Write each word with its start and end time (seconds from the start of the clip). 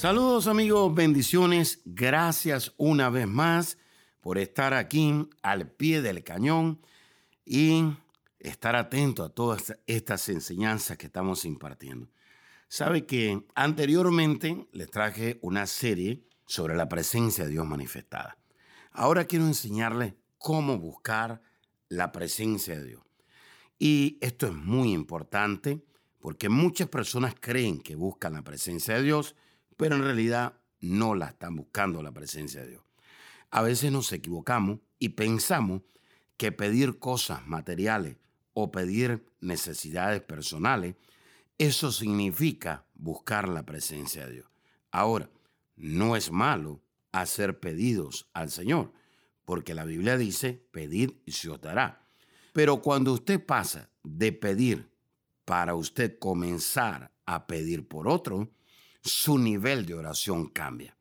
Saludos 0.00 0.46
amigos, 0.46 0.94
bendiciones, 0.94 1.82
gracias 1.84 2.72
una 2.78 3.10
vez 3.10 3.26
más 3.26 3.76
por 4.22 4.38
estar 4.38 4.72
aquí 4.72 5.28
al 5.42 5.72
pie 5.72 6.00
del 6.00 6.24
cañón 6.24 6.80
y 7.44 7.84
estar 8.38 8.76
atento 8.76 9.22
a 9.24 9.28
todas 9.28 9.76
estas 9.86 10.30
enseñanzas 10.30 10.96
que 10.96 11.04
estamos 11.04 11.44
impartiendo. 11.44 12.08
Sabe 12.66 13.04
que 13.04 13.44
anteriormente 13.54 14.66
les 14.72 14.90
traje 14.90 15.38
una 15.42 15.66
serie 15.66 16.24
sobre 16.46 16.76
la 16.76 16.88
presencia 16.88 17.44
de 17.44 17.50
Dios 17.50 17.66
manifestada. 17.66 18.38
Ahora 18.92 19.26
quiero 19.26 19.44
enseñarles 19.44 20.14
cómo 20.38 20.78
buscar 20.78 21.42
la 21.90 22.10
presencia 22.10 22.78
de 22.78 22.86
Dios. 22.86 23.02
Y 23.78 24.16
esto 24.22 24.46
es 24.46 24.54
muy 24.54 24.94
importante 24.94 25.84
porque 26.20 26.48
muchas 26.48 26.88
personas 26.88 27.34
creen 27.38 27.82
que 27.82 27.96
buscan 27.96 28.32
la 28.32 28.42
presencia 28.42 28.94
de 28.94 29.02
Dios, 29.02 29.36
pero 29.80 29.96
en 29.96 30.02
realidad 30.02 30.60
no 30.80 31.14
la 31.14 31.28
están 31.28 31.56
buscando 31.56 32.02
la 32.02 32.12
presencia 32.12 32.60
de 32.60 32.68
Dios. 32.72 32.82
A 33.50 33.62
veces 33.62 33.90
nos 33.90 34.12
equivocamos 34.12 34.80
y 34.98 35.08
pensamos 35.10 35.80
que 36.36 36.52
pedir 36.52 36.98
cosas 36.98 37.46
materiales 37.46 38.18
o 38.52 38.70
pedir 38.70 39.24
necesidades 39.40 40.20
personales, 40.20 40.96
eso 41.56 41.92
significa 41.92 42.84
buscar 42.92 43.48
la 43.48 43.64
presencia 43.64 44.26
de 44.26 44.34
Dios. 44.34 44.50
Ahora, 44.90 45.30
no 45.76 46.14
es 46.14 46.30
malo 46.30 46.82
hacer 47.10 47.58
pedidos 47.58 48.28
al 48.34 48.50
Señor, 48.50 48.92
porque 49.46 49.72
la 49.72 49.86
Biblia 49.86 50.18
dice, 50.18 50.62
pedid 50.72 51.12
y 51.24 51.32
se 51.32 51.48
os 51.48 51.58
dará. 51.58 52.06
Pero 52.52 52.82
cuando 52.82 53.14
usted 53.14 53.42
pasa 53.42 53.88
de 54.04 54.30
pedir 54.32 54.90
para 55.46 55.74
usted 55.74 56.18
comenzar 56.18 57.12
a 57.24 57.46
pedir 57.46 57.88
por 57.88 58.08
otro, 58.08 58.50
su 59.02 59.38
nivel 59.38 59.86
de 59.86 59.94
oración 59.94 60.48
cambia. 60.48 60.96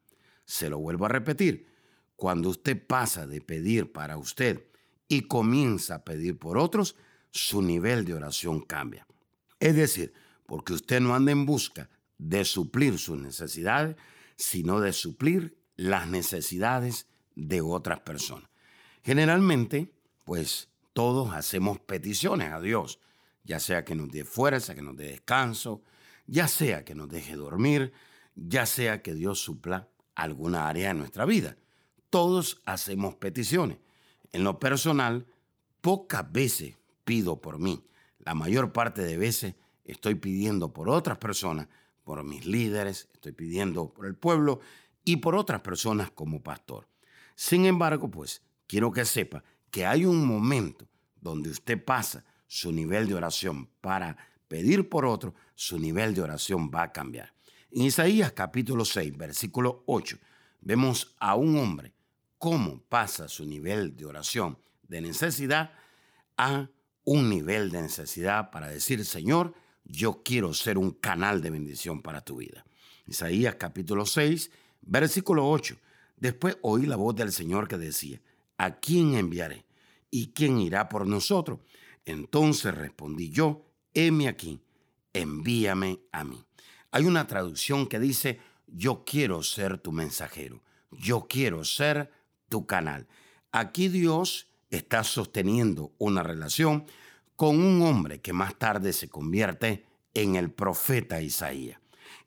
Se 0.46 0.70
lo 0.70 0.80
vuelvo 0.80 1.06
a 1.06 1.10
repetir, 1.10 1.68
cuando 2.16 2.50
usted 2.50 2.86
pasa 2.86 3.28
de 3.28 3.42
pedir 3.42 3.92
para 3.92 4.18
usted 4.18 4.66
y 5.08 5.22
comienza 5.22 5.96
a 5.96 6.04
pedir 6.04 6.38
por 6.38 6.58
otros, 6.58 6.96
su 7.32 7.62
nivel 7.62 8.06
de 8.06 8.14
oración 8.14 8.62
cambia. 8.62 9.08
Es 9.60 9.76
decir, 9.76 10.14
porque 10.46 10.74
usted 10.74 11.00
no 11.00 11.16
anda 11.16 11.32
en 11.32 11.46
busca 11.46 11.90
de 12.18 12.44
suplir 12.46 12.98
sus 12.98 13.18
necesidades, 13.18 13.96
sino 14.36 14.80
de 14.80 14.94
suplir 14.94 15.58
las 15.76 16.08
necesidades 16.08 17.08
de 17.36 17.62
otras 17.62 18.02
personas. 18.02 18.50
Generalmente, 19.04 19.94
pues 20.26 20.70
todos 20.94 21.34
hacemos 21.34 21.80
peticiones 21.80 22.52
a 22.52 22.60
Dios, 22.60 23.00
ya 23.44 23.60
sea 23.60 23.86
que 23.86 23.96
nos 23.96 24.12
dé 24.12 24.26
fuerza, 24.26 24.76
que 24.76 24.82
nos 24.82 24.98
dé 24.98 25.06
descanso, 25.06 25.82
ya 26.30 26.48
sea 26.48 26.86
que 26.86 26.96
nos 26.96 27.10
deje 27.10 27.36
dormir, 27.36 27.92
ya 28.36 28.66
sea 28.66 29.02
que 29.02 29.14
Dios 29.14 29.40
supla 29.40 29.90
alguna 30.16 30.68
área 30.68 30.90
de 30.90 30.94
nuestra 30.94 31.26
vida. 31.26 31.58
Todos 32.10 32.62
hacemos 32.66 33.16
peticiones. 33.16 33.78
En 34.32 34.44
lo 34.44 34.60
personal, 34.60 35.26
pocas 35.82 36.32
veces 36.32 36.76
pido 37.04 37.42
por 37.42 37.60
mí. 37.60 37.84
La 38.20 38.36
mayor 38.36 38.72
parte 38.72 39.02
de 39.02 39.18
veces 39.18 39.56
estoy 39.86 40.16
pidiendo 40.16 40.72
por 40.72 40.90
otras 40.90 41.18
personas, 41.18 41.68
por 42.04 42.24
mis 42.24 42.46
líderes, 42.46 43.10
estoy 43.14 43.32
pidiendo 43.32 43.92
por 43.92 44.06
el 44.06 44.16
pueblo 44.16 44.60
y 45.04 45.18
por 45.18 45.36
otras 45.36 45.62
personas 45.62 46.12
como 46.12 46.44
pastor. 46.44 46.88
Sin 47.36 47.66
embargo, 47.66 48.12
pues 48.12 48.44
quiero 48.68 48.92
que 48.92 49.06
sepa 49.06 49.44
que 49.72 49.86
hay 49.86 50.06
un 50.06 50.26
momento 50.26 50.88
donde 51.22 51.50
usted 51.50 51.84
pasa 51.84 52.24
su 52.48 52.72
nivel 52.72 53.08
de 53.08 53.16
oración 53.16 53.68
para 53.82 54.18
pedir 54.50 54.90
por 54.90 55.06
otro, 55.06 55.34
su 55.56 55.80
nivel 55.80 56.14
de 56.14 56.24
oración 56.24 56.70
va 56.74 56.84
a 56.84 56.92
cambiar. 56.92 57.34
En 57.72 57.84
Isaías 57.84 58.34
capítulo 58.34 58.84
6, 58.84 59.16
versículo 59.16 59.84
8, 59.86 60.18
vemos 60.60 61.16
a 61.20 61.36
un 61.36 61.58
hombre 61.58 61.94
cómo 62.38 62.82
pasa 62.82 63.30
su 63.30 63.46
nivel 63.46 63.96
de 63.96 64.06
oración 64.06 64.58
de 64.88 65.02
necesidad 65.02 65.72
a 66.36 66.68
un 67.04 67.30
nivel 67.30 67.70
de 67.70 67.84
necesidad 67.84 68.50
para 68.50 68.68
decir, 68.68 69.06
Señor, 69.06 69.54
yo 69.86 70.22
quiero 70.24 70.54
ser 70.54 70.78
un 70.78 70.92
canal 70.92 71.42
de 71.42 71.52
bendición 71.52 72.02
para 72.02 72.22
tu 72.22 72.38
vida. 72.38 72.66
Isaías 73.06 73.56
capítulo 73.56 74.06
6, 74.06 74.52
versículo 74.82 75.48
8. 75.50 75.78
Después 76.18 76.58
oí 76.62 76.86
la 76.86 76.96
voz 76.96 77.16
del 77.16 77.32
Señor 77.32 77.68
que 77.68 77.78
decía, 77.78 78.20
¿a 78.58 78.80
quién 78.80 79.14
enviaré? 79.14 79.66
¿Y 80.10 80.28
quién 80.34 80.60
irá 80.60 80.90
por 80.90 81.06
nosotros? 81.06 81.60
Entonces 82.06 82.74
respondí 82.74 83.30
yo, 83.30 83.69
heme 83.94 84.28
aquí, 84.28 84.62
envíame 85.14 86.00
a 86.12 86.24
mí. 86.24 86.44
Hay 86.92 87.06
una 87.06 87.28
traducción 87.28 87.88
que 87.88 88.00
dice, 88.00 88.40
yo 88.68 89.04
quiero 89.06 89.44
ser 89.44 89.78
tu 89.78 89.92
mensajero, 89.92 90.62
yo 90.92 91.28
quiero 91.28 91.64
ser 91.64 92.12
tu 92.48 92.66
canal. 92.66 93.08
Aquí 93.52 93.88
Dios 93.88 94.48
está 94.70 95.04
sosteniendo 95.04 95.94
una 95.98 96.24
relación 96.24 96.86
con 97.36 97.62
un 97.62 97.82
hombre 97.82 98.22
que 98.22 98.34
más 98.34 98.56
tarde 98.56 98.94
se 98.94 99.10
convierte 99.10 99.86
en 100.14 100.36
el 100.36 100.52
profeta 100.52 101.22
Isaías. 101.22 101.80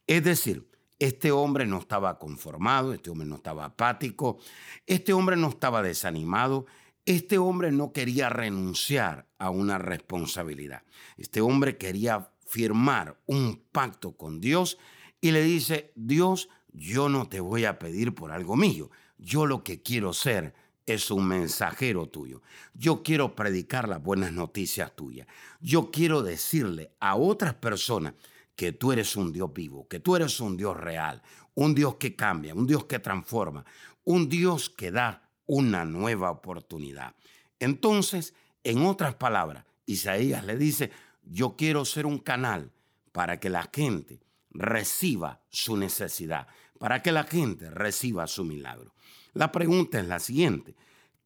Es 0.07 0.25
decir, 0.25 0.69
este 0.99 1.33
hombre 1.33 1.67
no 1.67 1.79
estaba 1.79 2.19
conformado, 2.19 2.93
este 2.93 3.11
hombre 3.11 3.27
no 3.27 3.37
estaba 3.37 3.65
apático, 3.65 4.39
este 4.87 5.13
hombre 5.13 5.37
no 5.37 5.49
estaba 5.49 5.83
desanimado, 5.83 6.67
este 7.05 7.39
hombre 7.39 7.73
no 7.73 7.93
quería 7.93 8.29
renunciar 8.29 9.27
a 9.39 9.51
una 9.51 9.79
responsabilidad. 9.79 10.83
Este 11.17 11.41
hombre 11.41 11.77
quería 11.77 12.31
firmar 12.47 13.21
un 13.27 13.63
pacto 13.73 14.17
con 14.17 14.41
Dios 14.41 14.79
y 15.21 15.31
le 15.31 15.43
dice, 15.43 15.93
Dios, 15.95 16.49
yo 16.73 17.09
no 17.09 17.29
te 17.29 17.41
voy 17.41 17.65
a 17.65 17.79
pedir 17.79 18.15
por 18.15 18.31
algo 18.33 18.57
mío, 18.57 18.91
yo 19.19 19.47
lo 19.47 19.63
que 19.63 19.83
quiero 19.83 20.13
ser 20.13 20.55
es 20.87 21.11
un 21.11 21.27
mensajero 21.27 22.09
tuyo. 22.09 22.43
Yo 22.75 23.03
quiero 23.03 23.35
predicar 23.35 23.89
las 23.89 24.03
buenas 24.03 24.33
noticias 24.33 24.95
tuyas. 24.95 25.27
Yo 25.61 25.91
quiero 25.91 26.23
decirle 26.23 26.93
a 27.01 27.17
otras 27.17 27.55
personas 27.55 28.15
que 28.57 28.73
tú 28.73 28.93
eres 28.93 29.17
un 29.17 29.33
Dios 29.33 29.53
vivo, 29.53 29.87
que 29.89 30.01
tú 30.01 30.17
eres 30.17 30.41
un 30.41 30.57
Dios 30.57 30.77
real, 30.77 31.23
un 31.55 31.75
Dios 31.75 31.97
que 31.97 32.17
cambia, 32.17 32.55
un 32.55 32.67
Dios 32.67 32.85
que 32.85 32.99
transforma, 32.99 33.65
un 34.05 34.29
Dios 34.29 34.71
que 34.71 34.91
da 34.91 35.22
una 35.47 35.85
nueva 35.85 36.31
oportunidad. 36.31 37.15
Entonces, 37.59 38.35
en 38.65 38.85
otras 38.85 39.15
palabras, 39.15 39.65
Isaías 39.87 40.45
le 40.45 40.57
dice, 40.57 40.91
yo 41.25 41.57
quiero 41.57 41.85
ser 41.85 42.07
un 42.07 42.19
canal 42.19 42.73
para 43.13 43.39
que 43.39 43.51
la 43.51 43.69
gente 43.73 44.21
reciba 44.51 45.41
su 45.51 45.77
necesidad, 45.77 46.47
para 46.79 47.03
que 47.03 47.13
la 47.13 47.25
gente 47.25 47.71
reciba 47.71 48.27
su 48.27 48.45
milagro. 48.45 48.95
La 49.35 49.53
pregunta 49.53 49.99
es 49.99 50.07
la 50.07 50.21
siguiente, 50.21 50.75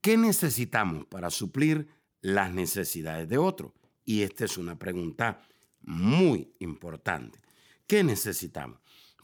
¿qué 0.00 0.16
necesitamos 0.16 1.06
para 1.06 1.31
suplir 1.31 1.88
las 2.21 2.53
necesidades 2.53 3.28
de 3.28 3.38
otro? 3.38 3.75
Y 4.05 4.22
esta 4.22 4.44
es 4.44 4.59
una 4.59 4.78
pregunta 4.78 5.43
muy 5.82 6.53
importante. 6.60 7.41
¿Qué 7.87 8.05
necesitamos? 8.05 8.79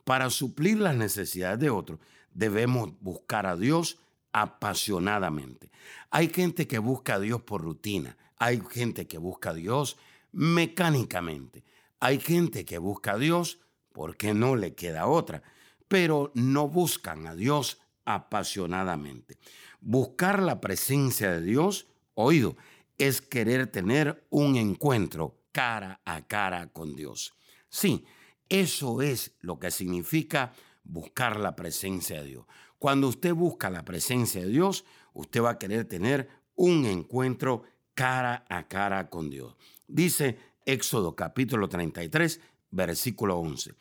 Para 0.04 0.30
suplir 0.30 0.78
las 0.78 0.96
necesidades 0.96 1.60
de 1.60 1.70
otros, 1.70 2.00
debemos 2.32 2.92
buscar 3.00 3.46
a 3.46 3.56
Dios 3.56 3.98
apasionadamente. 4.32 5.70
Hay 6.10 6.28
gente 6.28 6.66
que 6.66 6.78
busca 6.78 7.14
a 7.14 7.20
Dios 7.20 7.42
por 7.42 7.62
rutina, 7.62 8.16
hay 8.38 8.60
gente 8.70 9.06
que 9.06 9.18
busca 9.18 9.50
a 9.50 9.54
Dios 9.54 9.96
mecánicamente, 10.32 11.64
hay 12.00 12.18
gente 12.18 12.64
que 12.64 12.78
busca 12.78 13.12
a 13.12 13.18
Dios 13.18 13.60
porque 13.92 14.34
no 14.34 14.56
le 14.56 14.74
queda 14.74 15.06
otra, 15.06 15.42
pero 15.88 16.32
no 16.34 16.68
buscan 16.68 17.26
a 17.26 17.34
Dios 17.34 17.80
apasionadamente. 18.04 19.38
Buscar 19.80 20.42
la 20.42 20.60
presencia 20.60 21.30
de 21.32 21.42
Dios, 21.42 21.86
oído, 22.14 22.56
es 22.98 23.20
querer 23.20 23.66
tener 23.66 24.26
un 24.30 24.56
encuentro 24.56 25.38
cara 25.52 26.00
a 26.04 26.26
cara 26.26 26.68
con 26.68 26.96
Dios. 26.96 27.34
Sí, 27.68 28.04
eso 28.48 29.02
es 29.02 29.32
lo 29.40 29.58
que 29.58 29.70
significa 29.70 30.52
buscar 30.84 31.38
la 31.38 31.54
presencia 31.54 32.22
de 32.22 32.28
Dios. 32.28 32.46
Cuando 32.82 33.06
usted 33.06 33.32
busca 33.32 33.70
la 33.70 33.84
presencia 33.84 34.40
de 34.40 34.48
Dios, 34.48 34.84
usted 35.14 35.40
va 35.40 35.50
a 35.50 35.58
querer 35.60 35.84
tener 35.84 36.28
un 36.56 36.84
encuentro 36.84 37.62
cara 37.94 38.44
a 38.48 38.66
cara 38.66 39.08
con 39.08 39.30
Dios. 39.30 39.54
Dice 39.86 40.36
Éxodo 40.66 41.14
capítulo 41.14 41.68
33, 41.68 42.40
versículo 42.72 43.38
11. 43.38 43.76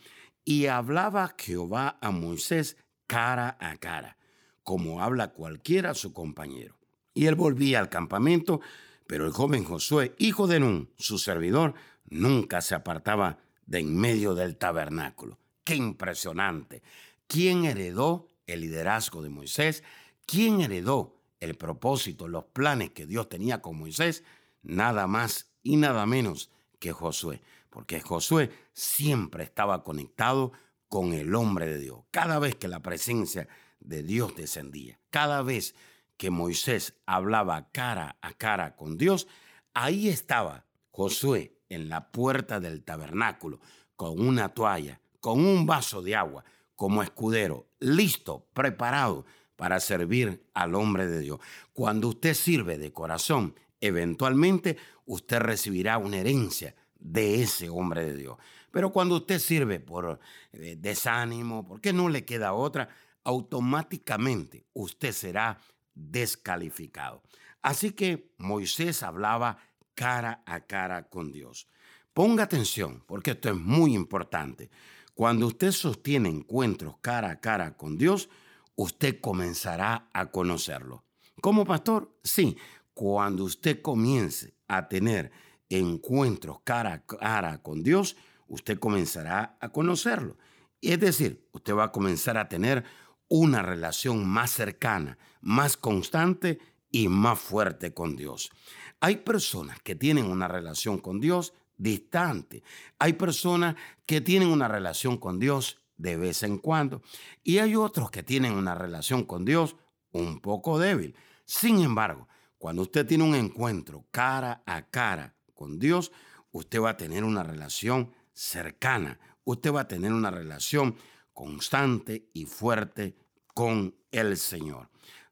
y 0.45 0.67
hablaba 0.67 1.33
Jehová 1.35 1.97
a 1.99 2.11
Moisés 2.11 2.77
cara 3.07 3.57
a 3.59 3.75
cara, 3.77 4.17
como 4.61 5.01
habla 5.01 5.31
cualquiera 5.31 5.95
su 5.95 6.13
compañero. 6.13 6.77
Y 7.15 7.25
él 7.25 7.33
volvía 7.33 7.79
al 7.79 7.89
campamento, 7.89 8.61
pero 9.07 9.25
el 9.25 9.31
joven 9.31 9.63
Josué, 9.63 10.13
hijo 10.19 10.45
de 10.45 10.59
Nun, 10.59 10.91
su 10.99 11.17
servidor, 11.17 11.73
nunca 12.05 12.61
se 12.61 12.75
apartaba 12.75 13.39
de 13.65 13.79
en 13.79 13.97
medio 13.97 14.35
del 14.35 14.57
tabernáculo. 14.57 15.39
¡Qué 15.63 15.73
impresionante! 15.73 16.83
¿Quién 17.25 17.65
heredó 17.65 18.27
el 18.53 18.61
liderazgo 18.61 19.21
de 19.21 19.29
Moisés? 19.29 19.83
¿Quién 20.25 20.61
heredó 20.61 21.17
el 21.39 21.55
propósito, 21.55 22.27
los 22.27 22.45
planes 22.45 22.91
que 22.91 23.05
Dios 23.05 23.29
tenía 23.29 23.61
con 23.61 23.77
Moisés? 23.77 24.23
Nada 24.63 25.07
más 25.07 25.51
y 25.63 25.77
nada 25.77 26.05
menos 26.05 26.49
que 26.79 26.91
Josué, 26.91 27.41
porque 27.69 28.01
Josué 28.01 28.51
siempre 28.73 29.43
estaba 29.43 29.83
conectado 29.83 30.51
con 30.87 31.13
el 31.13 31.35
hombre 31.35 31.67
de 31.67 31.79
Dios. 31.79 32.01
Cada 32.11 32.39
vez 32.39 32.55
que 32.55 32.67
la 32.67 32.81
presencia 32.81 33.47
de 33.79 34.03
Dios 34.03 34.35
descendía, 34.35 34.99
cada 35.09 35.41
vez 35.41 35.75
que 36.17 36.29
Moisés 36.29 36.95
hablaba 37.05 37.71
cara 37.71 38.17
a 38.21 38.33
cara 38.33 38.75
con 38.75 38.97
Dios, 38.97 39.27
ahí 39.73 40.09
estaba 40.09 40.65
Josué 40.91 41.57
en 41.69 41.87
la 41.87 42.11
puerta 42.11 42.59
del 42.59 42.83
tabernáculo, 42.83 43.59
con 43.95 44.19
una 44.19 44.49
toalla, 44.49 44.99
con 45.19 45.45
un 45.45 45.65
vaso 45.65 46.01
de 46.01 46.15
agua, 46.15 46.43
como 46.81 47.03
escudero, 47.03 47.67
listo, 47.79 48.47
preparado 48.55 49.23
para 49.55 49.79
servir 49.79 50.47
al 50.55 50.73
hombre 50.73 51.05
de 51.05 51.19
Dios. 51.19 51.39
Cuando 51.73 52.07
usted 52.07 52.33
sirve 52.33 52.79
de 52.79 52.91
corazón, 52.91 53.53
eventualmente 53.81 54.77
usted 55.05 55.41
recibirá 55.41 55.99
una 55.99 56.17
herencia 56.17 56.73
de 56.97 57.43
ese 57.43 57.69
hombre 57.69 58.03
de 58.03 58.17
Dios. 58.17 58.37
Pero 58.71 58.91
cuando 58.91 59.17
usted 59.17 59.37
sirve 59.37 59.79
por 59.79 60.19
eh, 60.53 60.75
desánimo, 60.75 61.67
porque 61.67 61.93
no 61.93 62.09
le 62.09 62.25
queda 62.25 62.53
otra, 62.53 62.89
automáticamente 63.25 64.65
usted 64.73 65.11
será 65.11 65.59
descalificado. 65.93 67.21
Así 67.61 67.91
que 67.91 68.33
Moisés 68.39 69.03
hablaba 69.03 69.59
cara 69.93 70.41
a 70.47 70.61
cara 70.61 71.09
con 71.09 71.31
Dios. 71.31 71.67
Ponga 72.11 72.41
atención, 72.41 73.03
porque 73.05 73.31
esto 73.31 73.49
es 73.49 73.55
muy 73.55 73.93
importante. 73.93 74.71
Cuando 75.13 75.47
usted 75.47 75.71
sostiene 75.71 76.29
encuentros 76.29 76.95
cara 77.01 77.31
a 77.31 77.39
cara 77.39 77.77
con 77.77 77.97
Dios, 77.97 78.29
usted 78.75 79.19
comenzará 79.19 80.09
a 80.13 80.31
conocerlo. 80.31 81.03
Como 81.41 81.65
pastor, 81.65 82.17
sí, 82.23 82.57
cuando 82.93 83.43
usted 83.43 83.81
comience 83.81 84.53
a 84.67 84.87
tener 84.87 85.31
encuentros 85.69 86.59
cara 86.63 86.93
a 86.93 87.05
cara 87.05 87.61
con 87.61 87.83
Dios, 87.83 88.15
usted 88.47 88.79
comenzará 88.79 89.57
a 89.59 89.69
conocerlo. 89.69 90.37
Es 90.81 90.99
decir, 90.99 91.47
usted 91.51 91.75
va 91.75 91.85
a 91.85 91.91
comenzar 91.91 92.37
a 92.37 92.49
tener 92.49 92.83
una 93.27 93.61
relación 93.61 94.27
más 94.27 94.51
cercana, 94.51 95.17
más 95.39 95.77
constante 95.77 96.59
y 96.91 97.07
más 97.07 97.39
fuerte 97.39 97.93
con 97.93 98.15
Dios. 98.15 98.51
Hay 98.99 99.17
personas 99.17 99.79
que 99.81 99.95
tienen 99.95 100.25
una 100.25 100.47
relación 100.47 100.97
con 100.97 101.19
Dios 101.19 101.53
distante. 101.81 102.63
Hay 102.99 103.13
personas 103.13 103.75
que 104.05 104.21
tienen 104.21 104.49
una 104.49 104.67
relación 104.67 105.17
con 105.17 105.39
Dios 105.39 105.77
de 105.97 106.15
vez 106.15 106.43
en 106.43 106.59
cuando. 106.59 107.01
Y 107.43 107.57
hay 107.57 107.75
otros 107.75 108.11
que 108.11 108.23
tienen 108.23 108.53
una 108.53 108.75
relación 108.75 109.23
con 109.25 109.45
Dios 109.45 109.75
un 110.11 110.39
poco 110.39 110.77
débil. 110.77 111.15
Sin 111.45 111.81
embargo, 111.81 112.27
cuando 112.57 112.83
usted 112.83 113.05
tiene 113.07 113.23
un 113.23 113.35
encuentro 113.35 114.05
cara 114.11 114.61
a 114.65 114.87
cara 114.89 115.35
con 115.55 115.79
Dios, 115.79 116.11
usted 116.51 116.79
va 116.79 116.91
a 116.91 116.97
tener 116.97 117.23
una 117.23 117.43
relación 117.43 118.13
cercana. 118.33 119.19
Usted 119.43 119.73
va 119.73 119.81
a 119.81 119.87
tener 119.87 120.13
una 120.13 120.29
relación 120.29 120.95
constante 121.33 122.29
y 122.33 122.45
fuerte 122.45 123.15
con 123.55 123.95
el 124.11 124.37
Señor. 124.37 124.89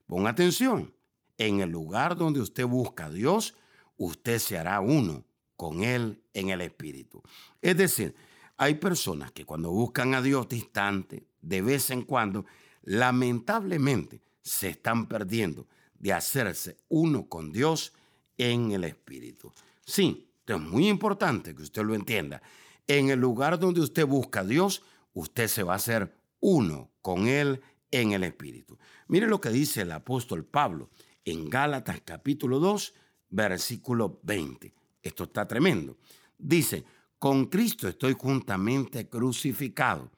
Ponga 0.08 0.32
atención, 0.32 0.96
en 1.38 1.60
el 1.60 1.70
lugar 1.70 2.18
donde 2.18 2.42
usted 2.42 2.66
busca 2.66 3.06
a 3.06 3.12
Dios, 3.12 3.56
usted 3.98 4.40
se 4.40 4.58
hará 4.58 4.80
uno 4.80 5.26
con 5.60 5.84
Él 5.84 6.22
en 6.34 6.52
el 6.52 6.62
Espíritu. 6.62 7.22
Es 7.62 7.76
decir, 7.76 8.16
hay 8.56 8.76
personas 8.76 9.34
que 9.34 9.44
cuando 9.44 9.72
buscan 9.72 10.14
a 10.14 10.22
Dios 10.22 10.48
distante, 10.48 11.26
de 11.42 11.62
vez 11.62 11.90
en 11.90 12.04
cuando, 12.04 12.46
lamentablemente 12.84 14.22
se 14.42 14.70
están 14.70 15.08
perdiendo 15.08 15.68
de 16.00 16.14
hacerse 16.14 16.78
uno 16.88 17.28
con 17.28 17.52
Dios 17.52 17.92
en 18.38 18.72
el 18.72 18.86
Espíritu. 18.86 19.52
Sí, 19.86 20.30
esto 20.40 20.56
es 20.56 20.62
muy 20.62 20.88
importante 20.88 21.54
que 21.54 21.64
usted 21.64 21.84
lo 21.84 21.94
entienda. 21.94 22.42
En 22.88 23.10
el 23.10 23.20
lugar 23.20 23.60
donde 23.60 23.82
usted 23.82 24.08
busca 24.08 24.40
a 24.40 24.46
Dios, 24.46 24.82
usted 25.14 25.50
se 25.50 25.64
va 25.64 25.74
a 25.74 25.76
hacer 25.76 26.16
uno 26.40 26.90
con 27.02 27.28
Él 27.28 27.60
en 27.92 28.14
el 28.14 28.24
Espíritu. 28.24 28.78
Mire 29.10 29.28
lo 29.28 29.42
que 29.42 29.50
dice 29.50 29.82
el 29.82 29.92
apóstol 29.92 30.46
Pablo 30.46 30.90
en 31.26 31.50
Gálatas 31.50 32.00
capítulo 32.06 32.60
2, 32.60 32.94
versículo 33.30 34.22
20. 34.24 34.79
Esto 35.02 35.26
está 35.26 35.48
tremendo. 35.48 35.98
Dice, 36.38 36.86
con 37.18 37.46
Cristo 37.46 37.88
estoy 37.88 38.14
juntamente 38.14 39.10
crucificado 39.10 40.12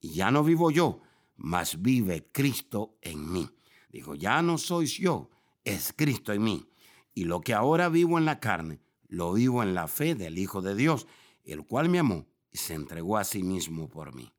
y 0.00 0.10
ya 0.14 0.30
no 0.30 0.44
vivo 0.44 0.70
yo, 0.70 1.00
mas 1.36 1.80
vive 1.80 2.28
Cristo 2.30 2.96
en 3.00 3.32
mí. 3.32 3.48
Dijo, 3.90 4.14
ya 4.14 4.42
no 4.42 4.58
soy 4.58 4.86
yo, 4.86 5.30
es 5.64 5.92
Cristo 5.96 6.32
en 6.32 6.42
mí. 6.42 6.68
Y 7.14 7.24
lo 7.24 7.40
que 7.40 7.54
ahora 7.54 7.88
vivo 7.88 8.18
en 8.18 8.24
la 8.24 8.40
carne, 8.40 8.80
lo 9.08 9.32
vivo 9.32 9.62
en 9.62 9.74
la 9.74 9.88
fe 9.88 10.14
del 10.14 10.38
Hijo 10.38 10.62
de 10.62 10.74
Dios, 10.74 11.06
el 11.44 11.64
cual 11.64 11.88
me 11.88 11.98
amó 11.98 12.26
y 12.50 12.58
se 12.58 12.74
entregó 12.74 13.18
a 13.18 13.24
sí 13.24 13.42
mismo 13.42 13.88
por 13.88 14.14
mí. 14.14 14.32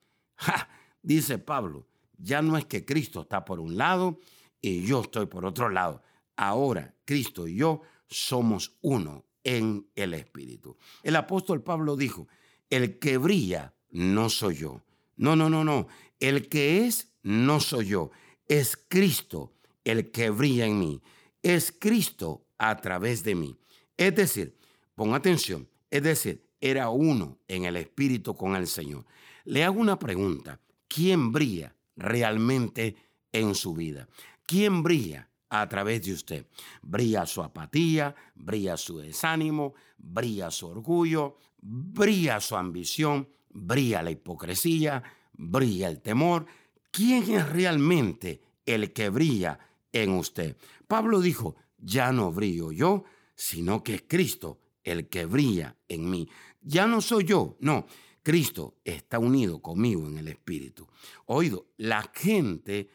Dice 1.02 1.38
Pablo, 1.38 1.88
ya 2.18 2.42
no 2.42 2.58
es 2.58 2.66
que 2.66 2.86
Cristo 2.86 3.22
está 3.22 3.46
por 3.46 3.60
un 3.60 3.78
lado 3.78 4.20
y 4.62 4.86
yo 4.86 5.02
estoy 5.02 5.28
por 5.28 5.46
otro 5.46 5.70
lado. 5.70 6.02
Ahora 6.36 6.96
Cristo 7.06 7.48
y 7.48 7.56
yo 7.56 7.82
somos 8.08 8.78
uno 8.82 9.26
en 9.46 9.88
el 9.96 10.14
Espíritu. 10.14 10.76
El 11.04 11.16
apóstol 11.16 11.64
Pablo 11.64 11.96
dijo, 11.96 12.28
el 12.70 13.00
que 13.00 13.18
brilla 13.18 13.74
no 13.92 14.30
soy 14.30 14.56
yo. 14.56 14.82
No, 15.16 15.38
no, 15.38 15.50
no, 15.50 15.64
no. 15.64 15.88
El 16.20 16.50
que 16.50 16.86
es 16.86 17.14
no 17.24 17.62
soy 17.62 17.86
yo. 17.88 18.12
Es 18.50 18.76
Cristo 18.76 19.54
el 19.86 20.12
que 20.12 20.30
brilla 20.32 20.66
en 20.66 20.80
mí. 20.80 21.02
Es 21.42 21.72
Cristo 21.72 22.46
a 22.58 22.76
través 22.78 23.24
de 23.24 23.36
mí. 23.36 23.58
Es 23.96 24.14
decir, 24.16 24.58
pon 24.96 25.14
atención, 25.14 25.70
es 25.90 26.04
decir, 26.04 26.44
era 26.60 26.90
uno 26.90 27.38
en 27.48 27.66
el 27.66 27.78
Espíritu 27.78 28.36
con 28.36 28.56
el 28.56 28.68
Señor. 28.68 29.06
Le 29.46 29.64
hago 29.64 29.80
una 29.80 30.00
pregunta. 30.00 30.60
¿Quién 30.88 31.32
brilla 31.32 31.76
realmente 31.96 32.96
en 33.32 33.54
su 33.54 33.74
vida? 33.74 34.08
¿Quién 34.46 34.82
brilla 34.84 35.30
a 35.50 35.68
través 35.68 36.04
de 36.04 36.14
usted. 36.14 36.48
Brilla 36.82 37.26
su 37.26 37.42
apatía, 37.42 38.16
brilla 38.36 38.78
su 38.78 39.00
desánimo, 39.00 39.74
brilla 39.98 40.52
su 40.52 40.68
orgullo, 40.68 41.38
brilla 41.62 42.40
su 42.40 42.56
ambición, 42.56 43.30
brilla 43.50 44.04
la 44.04 44.12
hipocresía, 44.12 45.04
brilla 45.34 45.88
el 45.88 46.02
temor. 46.02 46.46
¿Quién 46.92 47.32
es 47.34 47.50
realmente 47.50 48.42
el 48.66 48.94
que 48.94 49.10
brilla 49.10 49.60
en 49.92 50.12
usted? 50.14 50.58
Pablo 50.88 51.20
dijo, 51.22 51.56
ya 51.78 52.12
no 52.12 52.32
brillo 52.32 52.72
yo, 52.72 53.04
sino 53.36 53.84
que 53.84 53.96
es 53.96 54.04
Cristo 54.08 54.60
el 54.84 55.10
que 55.10 55.26
brilla 55.26 55.76
en 55.88 56.10
mí. 56.10 56.30
Ya 56.62 56.88
no 56.88 57.02
soy 57.02 57.26
yo, 57.26 57.58
no. 57.60 57.86
Cristo 58.24 58.78
está 58.84 59.20
unido 59.20 59.62
conmigo 59.62 60.08
en 60.08 60.18
el 60.18 60.28
Espíritu. 60.28 60.88
Oído, 61.26 61.68
la 61.78 62.10
gente 62.14 62.90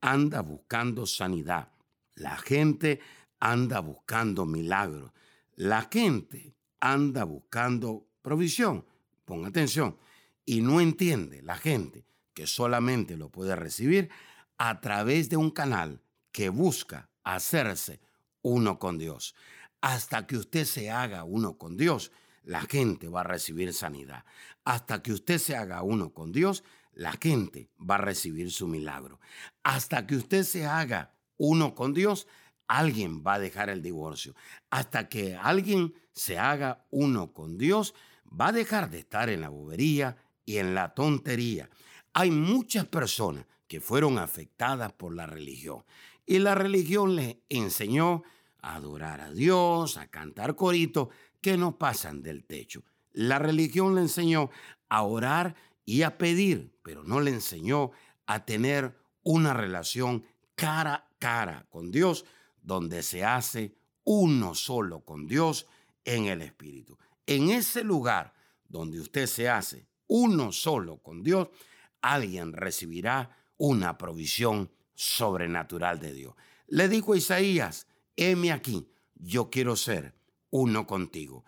anda 0.00 0.42
buscando 0.42 1.06
sanidad, 1.06 1.71
la 2.22 2.36
gente 2.36 3.00
anda 3.40 3.80
buscando 3.80 4.46
milagros. 4.46 5.10
La 5.56 5.88
gente 5.90 6.54
anda 6.80 7.24
buscando 7.24 8.06
provisión. 8.22 8.86
Ponga 9.24 9.48
atención. 9.48 9.98
Y 10.44 10.60
no 10.62 10.80
entiende 10.80 11.42
la 11.42 11.56
gente 11.56 12.06
que 12.32 12.46
solamente 12.46 13.16
lo 13.16 13.28
puede 13.28 13.56
recibir 13.56 14.08
a 14.56 14.80
través 14.80 15.28
de 15.28 15.36
un 15.36 15.50
canal 15.50 16.00
que 16.30 16.48
busca 16.48 17.10
hacerse 17.24 18.00
uno 18.42 18.78
con 18.78 18.98
Dios. 18.98 19.34
Hasta 19.80 20.26
que 20.26 20.36
usted 20.36 20.64
se 20.64 20.90
haga 20.90 21.24
uno 21.24 21.58
con 21.58 21.76
Dios, 21.76 22.12
la 22.44 22.62
gente 22.62 23.08
va 23.08 23.20
a 23.20 23.24
recibir 23.24 23.74
sanidad. 23.74 24.24
Hasta 24.64 25.02
que 25.02 25.12
usted 25.12 25.38
se 25.38 25.56
haga 25.56 25.82
uno 25.82 26.14
con 26.14 26.30
Dios, 26.30 26.62
la 26.92 27.12
gente 27.20 27.70
va 27.78 27.96
a 27.96 27.98
recibir 27.98 28.52
su 28.52 28.68
milagro. 28.68 29.18
Hasta 29.64 30.06
que 30.06 30.16
usted 30.16 30.44
se 30.44 30.66
haga 30.66 31.11
uno 31.44 31.74
con 31.74 31.92
Dios, 31.92 32.28
alguien 32.68 33.24
va 33.26 33.34
a 33.34 33.38
dejar 33.40 33.68
el 33.68 33.82
divorcio. 33.82 34.36
Hasta 34.70 35.08
que 35.08 35.34
alguien 35.34 35.92
se 36.12 36.38
haga 36.38 36.86
uno 36.90 37.32
con 37.32 37.58
Dios, 37.58 37.94
va 38.28 38.48
a 38.48 38.52
dejar 38.52 38.90
de 38.90 39.00
estar 39.00 39.28
en 39.28 39.40
la 39.40 39.48
bobería 39.48 40.16
y 40.44 40.58
en 40.58 40.72
la 40.76 40.94
tontería. 40.94 41.68
Hay 42.12 42.30
muchas 42.30 42.86
personas 42.86 43.44
que 43.66 43.80
fueron 43.80 44.18
afectadas 44.18 44.92
por 44.92 45.16
la 45.16 45.26
religión 45.26 45.84
y 46.26 46.38
la 46.38 46.54
religión 46.54 47.16
les 47.16 47.38
enseñó 47.48 48.22
a 48.60 48.76
adorar 48.76 49.20
a 49.20 49.32
Dios, 49.32 49.96
a 49.96 50.06
cantar 50.06 50.54
coritos 50.54 51.08
que 51.40 51.56
no 51.56 51.76
pasan 51.76 52.22
del 52.22 52.44
techo. 52.44 52.84
La 53.10 53.40
religión 53.40 53.96
le 53.96 54.02
enseñó 54.02 54.50
a 54.88 55.02
orar 55.02 55.56
y 55.84 56.02
a 56.02 56.18
pedir, 56.18 56.72
pero 56.84 57.02
no 57.02 57.20
le 57.20 57.32
enseñó 57.32 57.90
a 58.26 58.44
tener 58.44 58.96
una 59.24 59.54
relación 59.54 60.24
cara 60.54 61.08
cara 61.22 61.64
con 61.70 61.92
Dios, 61.92 62.24
donde 62.60 63.04
se 63.04 63.24
hace 63.24 63.76
uno 64.02 64.56
solo 64.56 65.04
con 65.04 65.28
Dios 65.28 65.68
en 66.04 66.26
el 66.26 66.42
Espíritu. 66.42 66.98
En 67.26 67.50
ese 67.50 67.84
lugar 67.84 68.34
donde 68.68 68.98
usted 68.98 69.26
se 69.26 69.48
hace 69.48 69.86
uno 70.08 70.50
solo 70.50 70.98
con 70.98 71.22
Dios, 71.22 71.46
alguien 72.00 72.52
recibirá 72.52 73.36
una 73.56 73.96
provisión 73.98 74.68
sobrenatural 74.96 76.00
de 76.00 76.12
Dios. 76.12 76.34
Le 76.66 76.88
dijo 76.88 77.12
a 77.12 77.18
Isaías, 77.18 77.86
heme 78.16 78.50
aquí, 78.50 78.88
yo 79.14 79.48
quiero 79.48 79.76
ser 79.76 80.16
uno 80.50 80.88
contigo. 80.88 81.44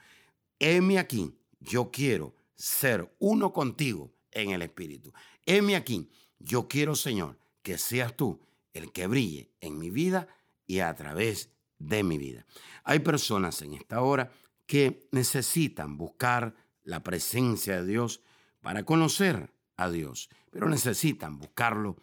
Heme 0.61 1.01
aquí, 1.01 1.37
yo 1.59 1.91
quiero 1.91 2.37
ser 2.55 3.13
uno 3.19 3.53
contigo 3.53 4.15
en 4.31 4.51
el 4.51 4.63
Espíritu. 4.63 5.13
Heme 5.45 5.75
aquí, 5.75 6.09
yo 6.39 6.69
quiero, 6.69 6.95
Señor, 6.95 7.41
que 7.61 7.77
seas 7.77 8.15
tú 8.17 8.39
el 8.75 8.93
que 8.93 9.07
brille 9.07 9.51
en 9.61 9.79
mi 9.79 9.91
vida 9.91 10.29
y 10.67 10.81
a 10.81 10.95
través 10.95 11.51
de 11.79 12.03
mi 12.03 12.19
vida. 12.19 12.45
Hay 12.85 12.99
personas 12.99 13.63
en 13.63 13.75
esta 13.75 14.03
hora 14.03 14.31
que 14.67 15.09
necesitan 15.13 15.97
buscar 15.97 16.55
la 16.83 17.03
presencia 17.03 17.81
de 17.81 17.87
Dios 17.87 18.21
para 18.61 18.85
conocer 18.85 19.53
a 19.77 19.91
Dios, 19.91 20.29
pero 20.51 20.69
necesitan 20.69 21.39
buscarlo 21.39 21.97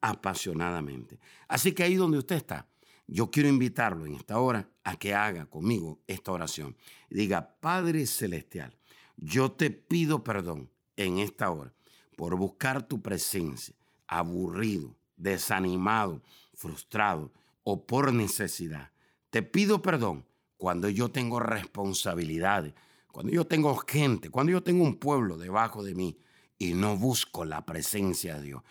apasionadamente. 0.00 1.18
Así 1.48 1.72
que 1.72 1.82
ahí 1.82 1.96
donde 1.96 2.18
usted 2.18 2.36
está, 2.36 2.68
yo 3.06 3.30
quiero 3.30 3.48
invitarlo 3.48 4.06
en 4.06 4.14
esta 4.14 4.38
hora 4.38 4.68
a 4.84 4.96
que 4.96 5.14
haga 5.14 5.46
conmigo 5.46 6.00
esta 6.06 6.32
oración. 6.32 6.76
diga, 7.08 7.56
Padre 7.60 8.06
Celestial, 8.06 8.76
yo 9.16 9.52
te 9.52 9.70
pido 9.70 10.22
perdón 10.22 10.70
en 10.96 11.18
esta 11.18 11.50
hora 11.50 11.72
por 12.16 12.36
buscar 12.36 12.86
tu 12.86 13.00
presencia, 13.00 13.74
aburrido, 14.06 14.97
desanimado, 15.18 16.22
frustrado 16.54 17.30
o 17.64 17.84
por 17.86 18.14
necesidad. 18.14 18.90
Te 19.30 19.42
pido 19.42 19.82
perdón 19.82 20.24
cuando 20.56 20.88
yo 20.88 21.10
tengo 21.10 21.38
responsabilidades, 21.38 22.72
cuando 23.12 23.32
yo 23.32 23.46
tengo 23.46 23.76
gente, 23.76 24.30
cuando 24.30 24.52
yo 24.52 24.62
tengo 24.62 24.84
un 24.84 24.96
pueblo 24.96 25.36
debajo 25.36 25.82
de 25.82 25.94
mí 25.94 26.18
y 26.58 26.72
no 26.72 26.96
busco 26.96 27.44
la 27.44 27.66
presencia 27.66 28.36
de 28.36 28.42
Dios. 28.42 28.62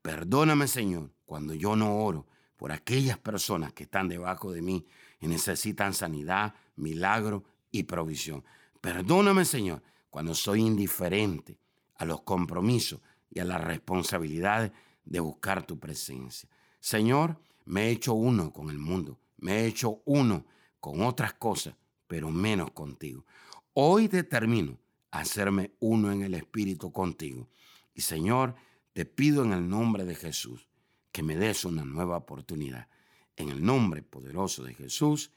Perdóname, 0.00 0.68
Señor, 0.68 1.10
cuando 1.24 1.54
yo 1.54 1.76
no 1.76 1.98
oro 1.98 2.26
por 2.56 2.72
aquellas 2.72 3.18
personas 3.18 3.72
que 3.72 3.84
están 3.84 4.08
debajo 4.08 4.52
de 4.52 4.62
mí 4.62 4.86
y 5.20 5.28
necesitan 5.28 5.92
sanidad, 5.92 6.54
milagro 6.76 7.44
y 7.70 7.82
provisión. 7.82 8.44
Perdóname, 8.80 9.44
Señor, 9.44 9.82
cuando 10.10 10.34
soy 10.34 10.62
indiferente 10.62 11.58
a 11.96 12.04
los 12.04 12.22
compromisos 12.22 13.00
y 13.30 13.40
a 13.40 13.44
las 13.44 13.62
responsabilidades 13.62 14.72
de 15.06 15.20
buscar 15.20 15.66
tu 15.66 15.78
presencia. 15.78 16.48
Señor, 16.78 17.40
me 17.64 17.86
he 17.86 17.90
hecho 17.90 18.12
uno 18.12 18.52
con 18.52 18.68
el 18.68 18.78
mundo, 18.78 19.18
me 19.38 19.60
he 19.60 19.66
hecho 19.66 20.02
uno 20.04 20.44
con 20.80 21.00
otras 21.02 21.32
cosas, 21.34 21.74
pero 22.06 22.30
menos 22.30 22.72
contigo. 22.72 23.24
Hoy 23.72 24.08
determino 24.08 24.78
hacerme 25.10 25.72
uno 25.80 26.12
en 26.12 26.22
el 26.22 26.34
Espíritu 26.34 26.92
contigo. 26.92 27.48
Y 27.94 28.02
Señor, 28.02 28.54
te 28.92 29.04
pido 29.04 29.44
en 29.44 29.52
el 29.52 29.68
nombre 29.68 30.04
de 30.04 30.14
Jesús 30.14 30.68
que 31.12 31.22
me 31.22 31.36
des 31.36 31.64
una 31.64 31.84
nueva 31.84 32.18
oportunidad. 32.18 32.88
En 33.36 33.48
el 33.48 33.64
nombre 33.64 34.02
poderoso 34.02 34.62
de 34.64 34.74
Jesús. 34.74 35.30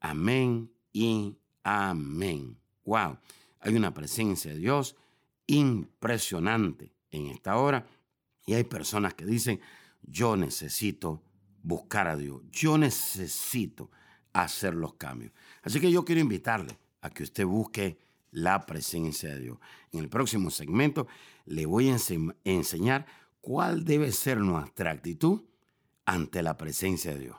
Amén 0.00 0.72
y 0.92 1.36
amén. 1.62 2.58
Wow, 2.84 3.18
hay 3.60 3.74
una 3.74 3.92
presencia 3.92 4.52
de 4.52 4.58
Dios 4.58 4.96
impresionante 5.46 6.92
en 7.10 7.26
esta 7.26 7.56
hora. 7.56 7.86
Y 8.50 8.54
hay 8.54 8.64
personas 8.64 9.14
que 9.14 9.24
dicen, 9.24 9.60
yo 10.02 10.36
necesito 10.36 11.22
buscar 11.62 12.08
a 12.08 12.16
Dios, 12.16 12.42
yo 12.50 12.78
necesito 12.78 13.92
hacer 14.32 14.74
los 14.74 14.94
cambios. 14.94 15.32
Así 15.62 15.78
que 15.78 15.92
yo 15.92 16.04
quiero 16.04 16.20
invitarle 16.20 16.76
a 17.00 17.10
que 17.10 17.22
usted 17.22 17.46
busque 17.46 18.00
la 18.32 18.66
presencia 18.66 19.28
de 19.28 19.38
Dios. 19.38 19.58
En 19.92 20.00
el 20.00 20.08
próximo 20.08 20.50
segmento 20.50 21.06
le 21.44 21.64
voy 21.64 21.90
a 21.90 21.96
enseñar 22.42 23.06
cuál 23.40 23.84
debe 23.84 24.10
ser 24.10 24.38
nuestra 24.38 24.90
actitud 24.90 25.44
ante 26.04 26.42
la 26.42 26.56
presencia 26.56 27.14
de 27.14 27.20
Dios. 27.20 27.36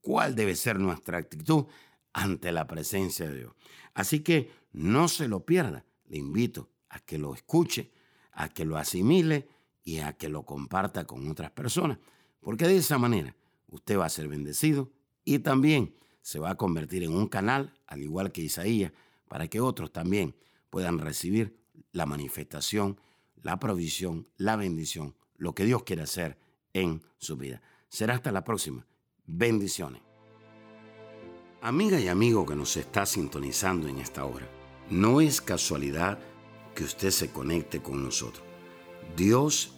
¿Cuál 0.00 0.34
debe 0.34 0.56
ser 0.56 0.80
nuestra 0.80 1.18
actitud 1.18 1.66
ante 2.12 2.50
la 2.50 2.66
presencia 2.66 3.30
de 3.30 3.38
Dios? 3.38 3.52
Así 3.94 4.24
que 4.24 4.50
no 4.72 5.06
se 5.06 5.28
lo 5.28 5.46
pierda. 5.46 5.84
Le 6.08 6.18
invito 6.18 6.68
a 6.88 6.98
que 6.98 7.16
lo 7.16 7.32
escuche, 7.32 7.92
a 8.32 8.48
que 8.48 8.64
lo 8.64 8.76
asimile 8.76 9.56
y 9.88 10.00
a 10.00 10.12
que 10.12 10.28
lo 10.28 10.42
comparta 10.42 11.06
con 11.06 11.30
otras 11.30 11.50
personas. 11.50 11.98
Porque 12.42 12.68
de 12.68 12.76
esa 12.76 12.98
manera 12.98 13.34
usted 13.68 13.98
va 13.98 14.04
a 14.04 14.10
ser 14.10 14.28
bendecido 14.28 14.92
y 15.24 15.38
también 15.38 15.94
se 16.20 16.38
va 16.38 16.50
a 16.50 16.56
convertir 16.56 17.04
en 17.04 17.14
un 17.14 17.26
canal, 17.26 17.72
al 17.86 18.02
igual 18.02 18.30
que 18.30 18.42
Isaías, 18.42 18.92
para 19.28 19.48
que 19.48 19.62
otros 19.62 19.90
también 19.90 20.34
puedan 20.68 20.98
recibir 20.98 21.58
la 21.92 22.04
manifestación, 22.04 23.00
la 23.42 23.58
provisión, 23.58 24.28
la 24.36 24.56
bendición, 24.56 25.14
lo 25.36 25.54
que 25.54 25.64
Dios 25.64 25.84
quiere 25.84 26.02
hacer 26.02 26.38
en 26.74 27.00
su 27.16 27.38
vida. 27.38 27.62
Será 27.88 28.14
hasta 28.14 28.30
la 28.30 28.44
próxima. 28.44 28.86
Bendiciones. 29.24 30.02
Amiga 31.62 31.98
y 31.98 32.08
amigo 32.08 32.44
que 32.44 32.54
nos 32.54 32.76
está 32.76 33.06
sintonizando 33.06 33.88
en 33.88 34.00
esta 34.00 34.26
hora, 34.26 34.46
no 34.90 35.22
es 35.22 35.40
casualidad 35.40 36.18
que 36.74 36.84
usted 36.84 37.10
se 37.10 37.32
conecte 37.32 37.80
con 37.80 38.04
nosotros. 38.04 38.44
Dios 39.16 39.77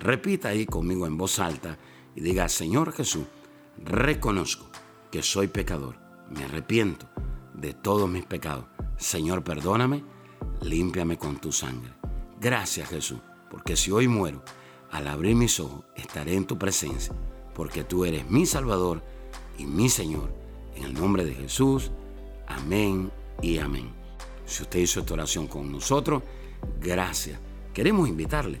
Repita 0.00 0.48
ahí 0.48 0.66
conmigo 0.66 1.06
en 1.06 1.16
voz 1.16 1.38
alta 1.38 1.78
y 2.14 2.20
diga, 2.20 2.48
Señor 2.48 2.92
Jesús, 2.92 3.24
reconozco 3.84 4.66
que 5.10 5.22
soy 5.22 5.48
pecador, 5.48 5.96
me 6.30 6.44
arrepiento 6.44 7.06
de 7.54 7.72
todos 7.72 8.08
mis 8.08 8.24
pecados. 8.24 8.66
Señor, 8.96 9.42
perdóname, 9.42 10.04
límpiame 10.62 11.18
con 11.18 11.38
tu 11.38 11.52
sangre. 11.52 11.92
Gracias 12.40 12.88
Jesús, 12.88 13.20
porque 13.50 13.76
si 13.76 13.90
hoy 13.90 14.08
muero, 14.08 14.42
al 14.90 15.08
abrir 15.08 15.34
mis 15.34 15.58
ojos 15.60 15.84
estaré 15.94 16.34
en 16.34 16.46
tu 16.46 16.58
presencia, 16.58 17.14
porque 17.54 17.84
tú 17.84 18.04
eres 18.04 18.28
mi 18.30 18.46
Salvador 18.46 19.02
y 19.58 19.66
mi 19.66 19.88
Señor. 19.88 20.34
En 20.74 20.84
el 20.84 20.94
nombre 20.94 21.24
de 21.24 21.34
Jesús, 21.34 21.90
amén 22.46 23.10
y 23.40 23.58
amén. 23.58 23.90
Si 24.44 24.62
usted 24.62 24.80
hizo 24.80 25.00
esta 25.00 25.14
oración 25.14 25.48
con 25.48 25.72
nosotros, 25.72 26.22
gracias. 26.80 27.40
Queremos 27.72 28.08
invitarle 28.08 28.60